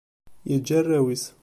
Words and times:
Yeǧǧa 0.49 0.75
arraw-is. 0.79 1.23